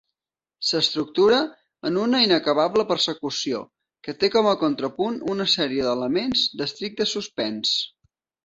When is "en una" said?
1.89-2.21